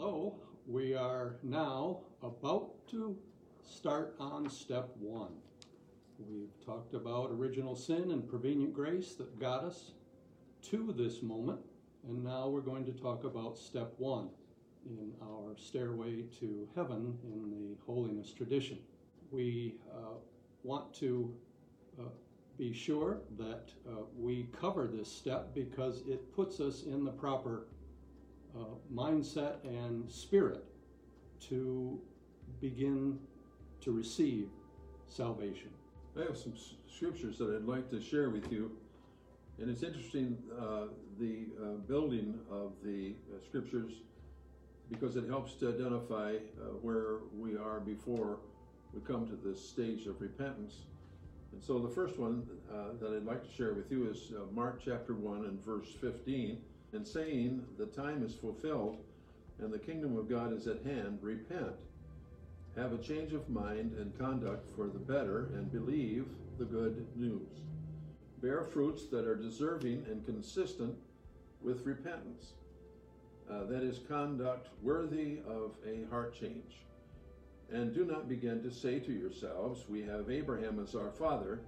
[0.00, 0.34] Hello,
[0.66, 3.14] we are now about to
[3.62, 5.34] start on step one.
[6.18, 9.90] We've talked about original sin and prevenient grace that got us
[10.70, 11.60] to this moment,
[12.08, 14.30] and now we're going to talk about step one
[14.86, 18.78] in our stairway to heaven in the holiness tradition.
[19.30, 20.14] We uh,
[20.62, 21.30] want to
[22.00, 22.04] uh,
[22.56, 27.66] be sure that uh, we cover this step because it puts us in the proper
[28.58, 30.64] uh, mindset and spirit
[31.48, 32.00] to
[32.60, 33.18] begin
[33.80, 34.48] to receive
[35.06, 35.70] salvation.
[36.18, 36.54] I have some
[36.88, 38.72] scriptures that I'd like to share with you.
[39.58, 40.86] And it's interesting uh,
[41.18, 43.92] the uh, building of the uh, scriptures
[44.90, 48.38] because it helps to identify uh, where we are before
[48.92, 50.86] we come to this stage of repentance.
[51.52, 54.80] And so the first one uh, that I'd like to share with you is Mark
[54.84, 56.58] chapter 1 and verse 15.
[56.92, 58.98] And saying, The time is fulfilled
[59.62, 61.76] and the kingdom of God is at hand, repent.
[62.76, 66.26] Have a change of mind and conduct for the better and believe
[66.58, 67.48] the good news.
[68.40, 70.96] Bear fruits that are deserving and consistent
[71.62, 72.52] with repentance.
[73.50, 76.76] Uh, that is, conduct worthy of a heart change.
[77.72, 81.60] And do not begin to say to yourselves, We have Abraham as our father.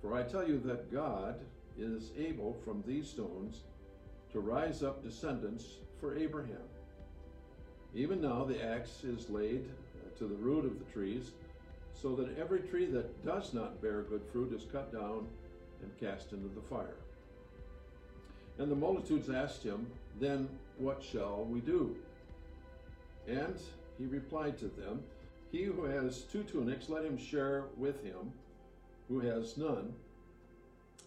[0.00, 1.40] For I tell you that God
[1.78, 3.62] is able from these stones
[4.32, 5.64] to rise up descendants
[6.00, 6.68] for Abraham.
[7.94, 11.32] Even now the axe is laid uh, to the root of the trees,
[11.92, 15.26] so that every tree that does not bear good fruit is cut down
[15.82, 16.96] and cast into the fire.
[18.58, 19.86] And the multitudes asked him,
[20.18, 21.96] Then what shall we do?
[23.28, 23.56] And
[23.98, 25.02] he replied to them,
[25.50, 28.32] He who has two tunics, let him share with him
[29.08, 29.92] who has none,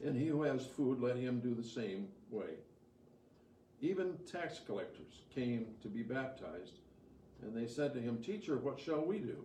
[0.03, 2.53] and he who has food, let him do the same way.
[3.85, 6.79] Even tax collectors came to be baptized,
[7.43, 9.43] and they said to him, Teacher, what shall we do?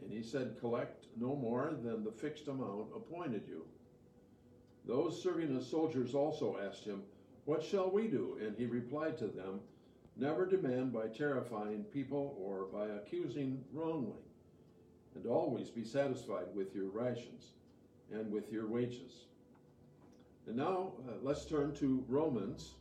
[0.00, 3.64] And he said, Collect no more than the fixed amount appointed you.
[4.86, 7.02] Those serving as soldiers also asked him,
[7.44, 8.38] What shall we do?
[8.40, 9.58] And he replied to them,
[10.16, 14.22] Never demand by terrifying people or by accusing wrongly,
[15.16, 17.46] and always be satisfied with your rations
[18.12, 19.24] and with your wages.
[20.46, 22.74] And now uh, let's turn to Romans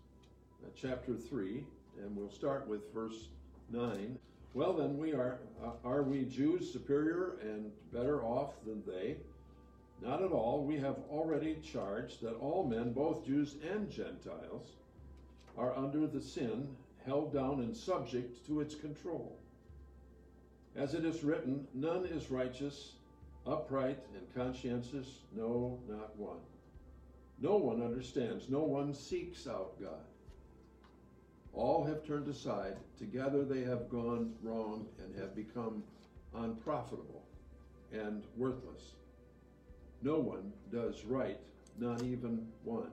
[0.79, 1.63] chapter 3,
[2.03, 3.29] and we'll start with verse
[3.72, 4.18] 9.
[4.53, 9.18] Well, then, we are, uh, are we Jews superior and better off than they?
[10.01, 10.63] Not at all.
[10.63, 14.69] We have already charged that all men, both Jews and Gentiles,
[15.57, 16.68] are under the sin,
[17.06, 19.38] held down and subject to its control.
[20.75, 22.94] As it is written, none is righteous,
[23.47, 26.38] upright, and conscientious, no, not one.
[27.39, 30.06] No one understands, no one seeks out God.
[31.57, 35.84] All have turned aside, together they have gone wrong and have become
[36.35, 37.23] unprofitable
[37.91, 38.94] and worthless.
[40.03, 41.40] No one does right,
[41.79, 42.91] not even one.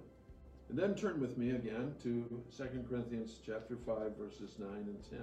[0.70, 5.20] And then turn with me again to 2 Corinthians chapter 5 verses 9 and 10.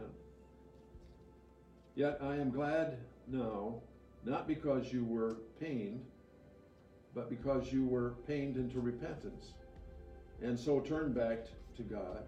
[1.95, 2.97] Yet I am glad
[3.27, 3.81] now,
[4.23, 6.05] not because you were pained,
[7.15, 9.53] but because you were pained into repentance,
[10.43, 11.39] and so turned back
[11.75, 12.23] to God.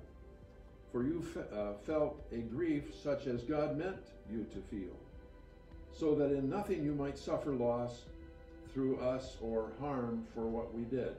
[0.94, 3.98] For you uh, felt a grief such as God meant
[4.32, 4.96] you to feel,
[5.92, 8.04] so that in nothing you might suffer loss
[8.74, 11.16] through us or harm for what we did.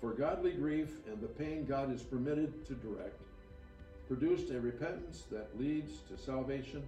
[0.00, 3.22] For godly grief and the pain God is permitted to direct
[4.08, 6.82] produced a repentance that leads to salvation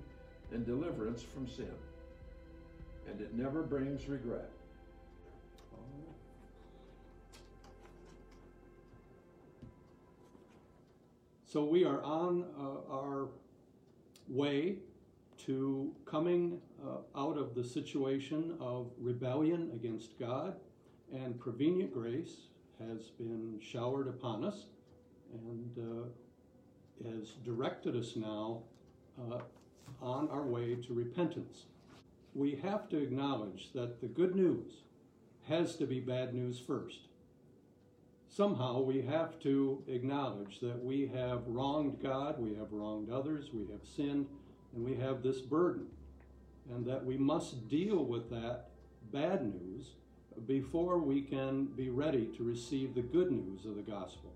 [0.52, 1.72] and deliverance from sin.
[3.08, 4.50] And it never brings regret.
[11.54, 13.28] So we are on uh, our
[14.28, 14.78] way
[15.46, 20.56] to coming uh, out of the situation of rebellion against God,
[21.12, 22.48] and prevenient grace
[22.80, 24.64] has been showered upon us
[25.32, 28.62] and uh, has directed us now
[29.30, 29.38] uh,
[30.02, 31.66] on our way to repentance.
[32.34, 34.72] We have to acknowledge that the good news
[35.48, 36.98] has to be bad news first
[38.34, 43.66] somehow we have to acknowledge that we have wronged God, we have wronged others, we
[43.70, 44.26] have sinned,
[44.74, 45.86] and we have this burden.
[46.74, 48.70] And that we must deal with that
[49.12, 49.90] bad news
[50.46, 54.32] before we can be ready to receive the good news of the gospel.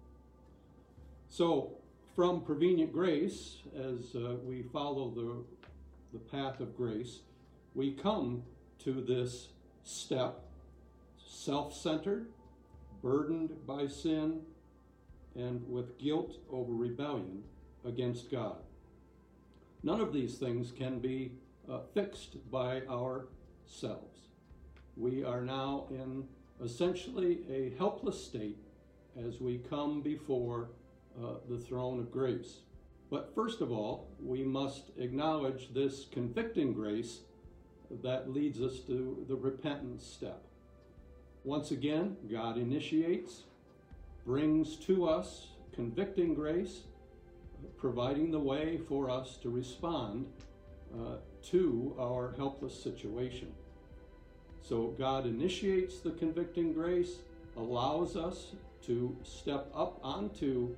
[1.29, 1.73] So,
[2.15, 7.21] from prevenient grace, as uh, we follow the, the path of grace,
[7.75, 8.43] we come
[8.85, 9.49] to this
[9.85, 10.41] step
[11.27, 12.29] self centered,
[13.03, 14.41] burdened by sin,
[15.35, 17.45] and with guilt over rebellion
[17.85, 18.57] against God.
[19.83, 21.33] None of these things can be
[21.71, 24.19] uh, fixed by ourselves.
[24.97, 26.25] We are now in
[26.63, 28.59] essentially a helpless state
[29.17, 30.71] as we come before
[31.23, 32.61] uh, the throne of grace.
[33.11, 37.21] But first of all, we must acknowledge this convicting grace
[38.03, 40.48] that leads us to the repentance step.
[41.49, 43.45] Once again, God initiates,
[44.27, 46.81] brings to us convicting grace,
[47.79, 50.27] providing the way for us to respond
[50.95, 51.15] uh,
[51.45, 53.51] to our helpless situation.
[54.61, 57.21] So God initiates the convicting grace,
[57.57, 58.53] allows us
[58.83, 60.77] to step up onto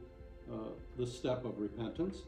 [0.49, 0.55] uh,
[0.97, 2.19] the step of repentance.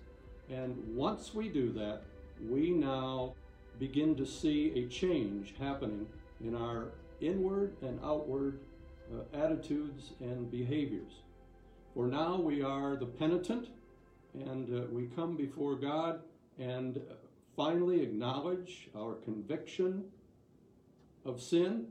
[0.51, 2.03] And once we do that,
[2.51, 3.35] we now
[3.79, 6.09] begin to see a change happening
[6.45, 6.89] in our
[7.23, 8.61] inward and outward
[9.13, 11.13] uh, attitudes and behaviors.
[11.95, 13.69] For now we are the penitent
[14.35, 16.21] and uh, we come before God
[16.59, 17.01] and
[17.57, 20.05] finally acknowledge our conviction
[21.25, 21.87] of sin,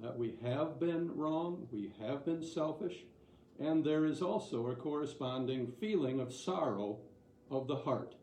[0.00, 3.04] that we have been wrong, we have been selfish,
[3.60, 6.98] and there is also a corresponding feeling of sorrow
[7.50, 8.14] of the heart,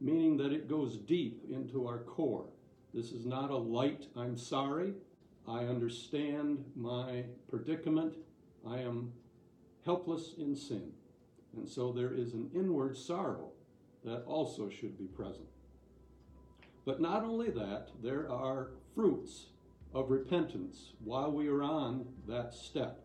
[0.00, 2.46] meaning that it goes deep into our core.
[2.94, 4.94] This is not a light, I'm sorry,
[5.48, 8.14] I understand my predicament,
[8.66, 9.12] I am
[9.84, 10.92] helpless in sin.
[11.56, 13.50] And so there is an inward sorrow
[14.04, 15.48] that also should be present.
[16.84, 19.46] But not only that, there are fruits
[19.92, 23.00] of repentance while we are on that step.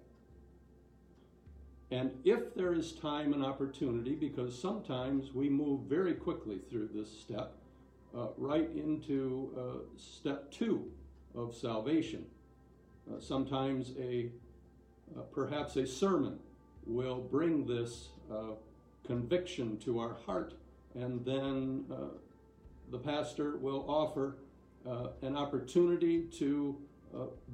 [1.91, 7.09] And if there is time and opportunity, because sometimes we move very quickly through this
[7.09, 7.53] step,
[8.15, 10.91] uh, right into uh, step two
[11.35, 12.25] of salvation.
[13.09, 14.29] Uh, sometimes a
[15.15, 16.39] uh, perhaps a sermon
[16.85, 18.53] will bring this uh,
[19.05, 20.53] conviction to our heart,
[20.95, 21.95] and then uh,
[22.91, 24.37] the pastor will offer
[25.23, 26.77] an opportunity to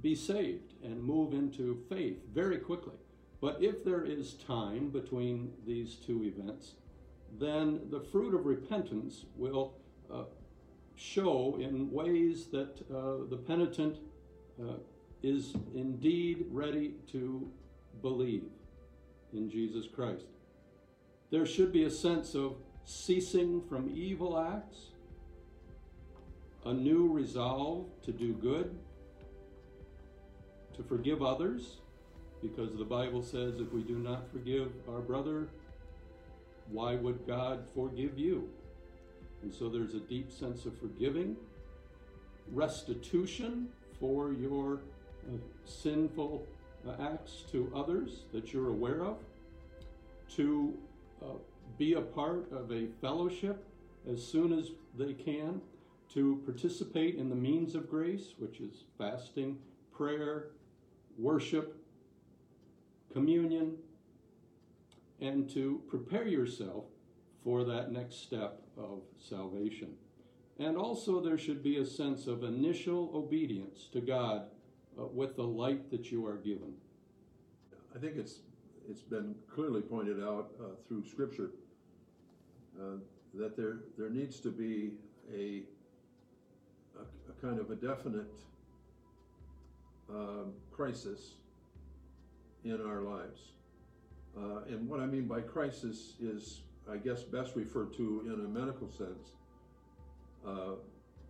[0.02, 2.96] be saved and move into faith very quickly.
[3.40, 6.74] But if there is time between these two events,
[7.40, 9.74] then the fruit of repentance will
[10.14, 10.24] uh,
[10.96, 13.98] show in ways that uh, the penitent
[14.62, 14.74] uh,
[15.24, 17.50] is indeed ready to
[18.02, 18.46] believe
[19.34, 20.26] in Jesus Christ.
[21.30, 22.56] There should be a sense of
[22.86, 24.88] ceasing from evil acts,
[26.66, 28.78] a new resolve to do good,
[30.76, 31.78] to forgive others,
[32.42, 35.48] because the Bible says if we do not forgive our brother,
[36.70, 38.50] why would God forgive you?
[39.42, 41.36] And so there's a deep sense of forgiving,
[42.52, 44.82] restitution for your
[45.28, 46.46] uh, sinful
[46.88, 49.18] uh, acts to others that you're aware of,
[50.36, 50.74] to
[51.22, 51.26] uh,
[51.78, 53.64] be a part of a fellowship
[54.12, 55.62] as soon as they can,
[56.14, 59.58] to participate in the means of grace, which is fasting,
[59.94, 60.48] prayer,
[61.18, 61.78] worship,
[63.14, 63.78] communion,
[65.22, 66.86] and to prepare yourself
[67.44, 69.94] for that next step of salvation.
[70.60, 74.44] And also, there should be a sense of initial obedience to God
[75.00, 76.74] uh, with the light that you are given.
[77.96, 78.40] I think it's
[78.90, 81.52] it's been clearly pointed out uh, through Scripture
[82.80, 82.98] uh,
[83.36, 84.92] that there there needs to be
[85.34, 85.64] a
[87.00, 88.34] a, a kind of a definite
[90.10, 91.36] um, crisis
[92.64, 93.40] in our lives.
[94.38, 98.48] Uh, and what I mean by crisis is, I guess, best referred to in a
[98.48, 99.32] medical sense.
[100.46, 100.74] Uh,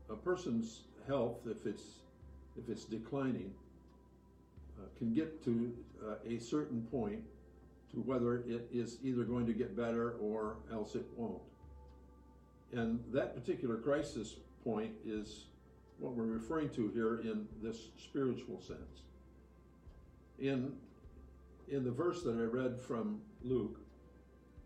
[0.10, 1.84] a person's health, if it's
[2.58, 3.54] if it's declining,
[4.80, 5.74] uh, can get to
[6.06, 7.22] uh, a certain point
[7.94, 11.42] to whether it is either going to get better or else it won't.
[12.74, 15.46] And that particular crisis point is
[16.00, 19.04] what we're referring to here in this spiritual sense.
[20.40, 20.74] In
[21.70, 23.80] in the verse that I read from Luke,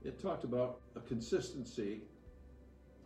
[0.06, 2.02] it talked about a consistency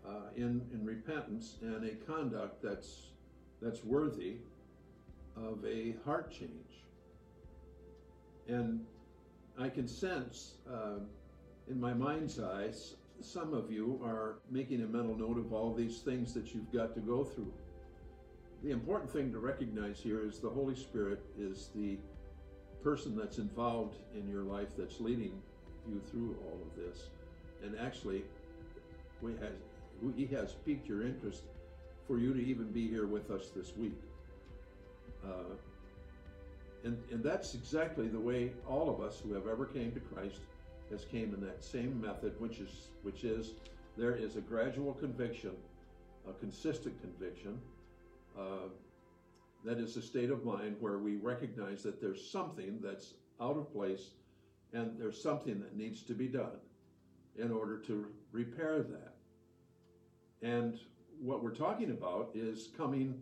[0.06, 3.12] uh, in in repentance and a conduct that's
[3.62, 4.38] that's worthy
[5.36, 6.84] of a heart change.
[8.48, 8.86] And
[9.58, 11.00] I can sense uh,
[11.70, 12.72] in my mind's eye,
[13.22, 16.94] some of you are making a mental note of all these things that you've got
[16.96, 17.54] to go through.
[18.64, 21.98] The important thing to recognize here is the Holy Spirit is the
[22.84, 25.42] person that's involved in your life that's leading
[25.88, 27.08] you through all of this.
[27.64, 28.24] And actually,
[29.22, 29.54] we has,
[30.16, 31.44] he has piqued your interest
[32.08, 34.00] for you to even be here with us this week.
[35.24, 35.56] Uh,
[36.84, 40.40] and, and that's exactly the way all of us who have ever came to Christ
[40.90, 43.52] has came in that same method, which is which is
[43.98, 45.52] there is a gradual conviction
[46.30, 47.60] a consistent conviction.
[48.38, 48.70] Uh,
[49.66, 53.72] that is a state of mind where we recognize that there's something that's out of
[53.74, 54.12] place
[54.74, 56.58] and there's something that needs to be done
[57.38, 59.14] in order to repair that.
[60.42, 60.80] And
[61.20, 63.22] what we're talking about is coming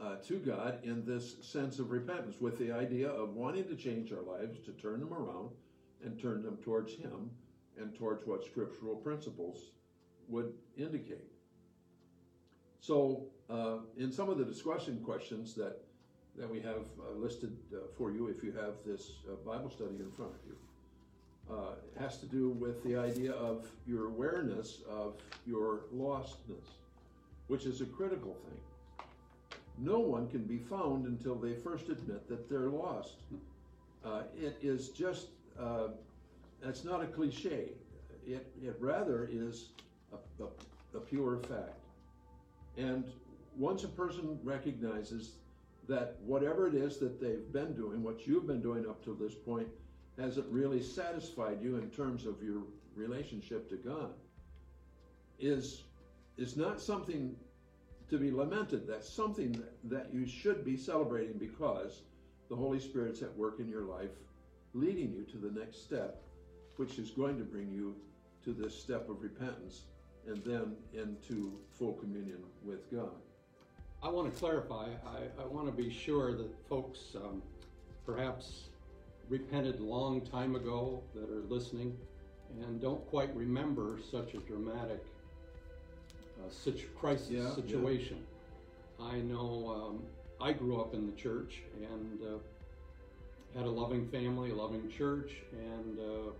[0.00, 4.12] uh, to God in this sense of repentance with the idea of wanting to change
[4.12, 5.50] our lives, to turn them around
[6.04, 7.30] and turn them towards Him
[7.78, 9.70] and towards what scriptural principles
[10.28, 11.32] would indicate.
[12.80, 15.82] So, uh, in some of the discussion questions that
[16.36, 19.96] that we have uh, listed uh, for you, if you have this uh, Bible study
[19.98, 20.54] in front of you,
[21.50, 25.14] uh, has to do with the idea of your awareness of
[25.46, 26.66] your lostness,
[27.46, 29.06] which is a critical thing.
[29.78, 33.16] No one can be found until they first admit that they're lost.
[34.04, 35.28] Uh, it is just,
[35.60, 35.88] uh,
[36.62, 37.70] that's not a cliche.
[38.26, 39.70] It, it rather is
[40.12, 40.48] a, a,
[40.96, 41.78] a pure fact.
[42.76, 43.04] And
[43.56, 45.32] once a person recognizes
[45.88, 49.34] that whatever it is that they've been doing, what you've been doing up to this
[49.34, 49.68] point,
[50.18, 52.62] hasn't really satisfied you in terms of your
[52.94, 54.14] relationship to God,
[55.38, 55.82] is
[56.36, 57.34] is not something
[58.10, 58.86] to be lamented.
[58.86, 62.02] That's something that, that you should be celebrating because
[62.48, 64.10] the Holy Spirit's at work in your life,
[64.74, 66.22] leading you to the next step,
[66.76, 67.96] which is going to bring you
[68.44, 69.82] to this step of repentance
[70.26, 73.10] and then into full communion with God.
[74.02, 77.42] I want to clarify, I, I want to be sure that folks um,
[78.04, 78.68] perhaps
[79.28, 81.96] repented long time ago that are listening
[82.62, 85.04] and don't quite remember such a dramatic
[86.38, 87.54] uh, situ- crisis Yeah, yeah.
[87.54, 88.24] situation.
[89.00, 90.02] I know um,
[90.40, 92.38] I grew up in the church and uh,
[93.58, 96.30] had a loving family, a loving church, and uh,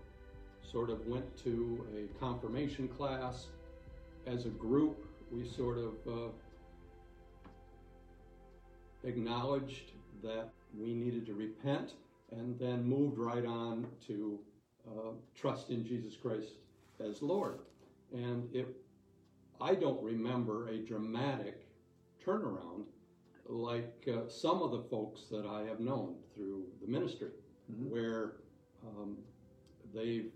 [0.71, 3.47] sort of went to a confirmation class.
[4.25, 6.27] As a group, we sort of uh,
[9.03, 9.91] acknowledged
[10.23, 11.93] that we needed to repent
[12.31, 14.39] and then moved right on to
[14.87, 16.53] uh, trust in Jesus Christ
[16.99, 17.59] as Lord.
[18.13, 18.67] And it,
[19.61, 21.65] I don't remember a dramatic
[22.25, 22.83] turnaround
[23.45, 27.31] like uh, some of the folks that I have known through the ministry,
[27.71, 27.89] Mhm.
[27.89, 28.33] where
[28.85, 29.17] um,
[29.93, 30.31] they've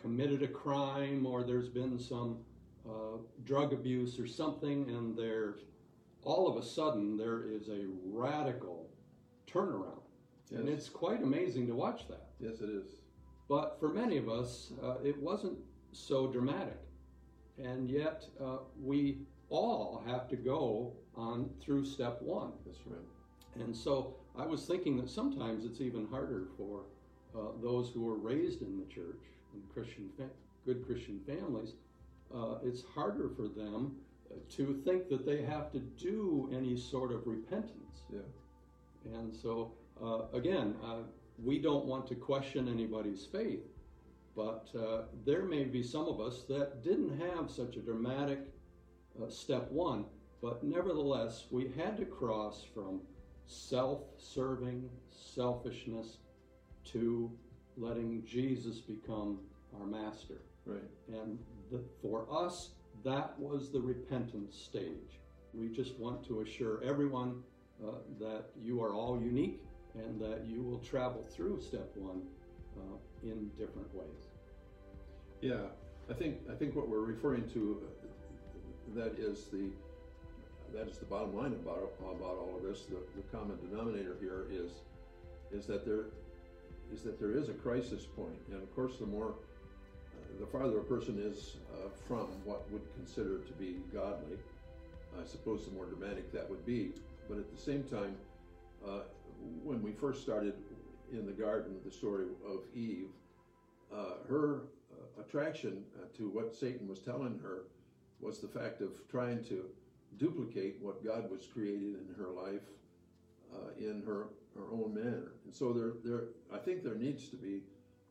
[0.00, 2.38] committed a crime or there's been some
[2.88, 5.56] uh, drug abuse or something, and they're
[6.22, 8.88] all of a sudden there is a radical
[9.46, 9.99] turnaround.
[10.52, 12.28] And it's quite amazing to watch that.
[12.40, 12.86] Yes, it is.
[13.48, 15.58] But for many of us, uh, it wasn't
[15.92, 16.78] so dramatic.
[17.58, 22.52] And yet, uh, we all have to go on through step one.
[22.64, 23.00] That's right.
[23.56, 26.82] And so I was thinking that sometimes it's even harder for
[27.36, 29.20] uh, those who were raised in the church,
[29.54, 30.30] in Christian, fa-
[30.64, 31.74] good Christian families.
[32.34, 33.96] Uh, it's harder for them
[34.48, 38.02] to think that they have to do any sort of repentance.
[38.12, 38.20] Yeah.
[39.14, 40.98] And so, uh, again, uh,
[41.42, 43.60] we don't want to question anybody's faith,
[44.36, 48.40] but uh, there may be some of us that didn't have such a dramatic
[49.20, 50.04] uh, step one,
[50.42, 53.00] but nevertheless, we had to cross from
[53.46, 56.18] self serving, selfishness
[56.84, 57.30] to
[57.76, 59.38] letting Jesus become
[59.78, 60.42] our master.
[60.64, 60.80] Right.
[61.08, 61.38] And
[61.70, 62.70] the, for us,
[63.04, 65.20] that was the repentance stage.
[65.52, 67.42] We just want to assure everyone
[67.82, 69.62] uh, that you are all unique
[69.94, 72.22] and that you will travel through step one
[72.78, 74.28] uh, in different ways.
[75.40, 75.66] Yeah,
[76.08, 79.70] I think I think what we're referring to uh, that is the
[80.72, 82.84] that is the bottom line about about all of this.
[82.84, 84.70] The, the common denominator here is
[85.52, 86.06] is that there
[86.92, 88.38] is that there is a crisis point.
[88.50, 92.82] and of course, the more uh, the farther a person is uh, from what would
[92.96, 94.36] consider to be godly,
[95.20, 96.90] I suppose the more dramatic that would be.
[97.28, 98.16] But at the same time,
[98.86, 99.00] uh,
[99.62, 100.54] when we first started
[101.12, 103.08] in the garden, the story of Eve,
[103.92, 107.64] uh, her uh, attraction uh, to what Satan was telling her
[108.20, 109.64] was the fact of trying to
[110.18, 112.62] duplicate what God was creating in her life
[113.52, 115.32] uh, in her, her own manner.
[115.44, 117.62] And so there, there, I think there needs to be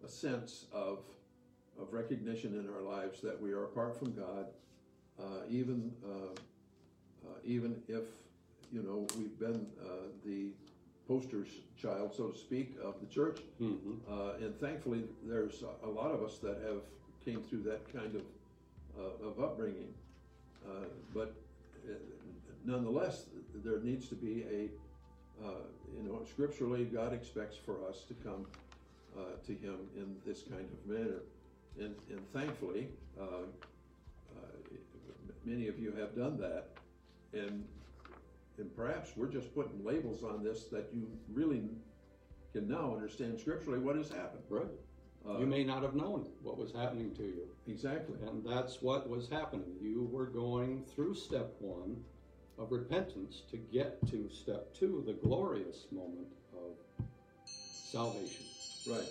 [0.03, 1.00] a sense of,
[1.79, 4.48] of recognition in our lives that we are apart from God,
[5.19, 5.91] uh, even,
[7.45, 8.03] even if,
[8.71, 10.48] you know, we've been uh, the
[11.09, 11.43] poster
[11.75, 13.39] child, so to speak, of the church.
[13.59, 13.93] Mm-hmm.
[14.13, 16.81] Uh, and thankfully, there's a- lot of us that have
[17.25, 18.21] came through that kind of
[18.97, 19.91] uh, of upbringing.
[20.65, 21.33] Uh, but
[21.89, 21.93] uh,
[22.63, 23.25] nonetheless,
[23.65, 24.69] there needs to be a
[25.45, 25.63] uh,
[25.97, 28.45] you know scripturally, God expects for us to come
[29.17, 31.21] uh, to Him in this kind of manner,
[31.79, 32.87] and and thankfully,
[33.19, 34.41] uh, uh,
[35.43, 36.67] many of you have done that.
[37.33, 37.63] and
[38.59, 41.63] and perhaps we're just putting labels on this that you really
[42.53, 44.43] can now understand scripturally what has happened.
[44.49, 44.67] Right.
[45.27, 47.47] Uh, You may not have known what was happening to you.
[47.67, 48.15] exactly.
[48.27, 49.75] And that's what was happening.
[49.81, 51.97] You were going through step one
[52.57, 57.05] of repentance to get to step two, the glorious moment of
[57.45, 58.45] salvation.
[58.89, 59.07] Right.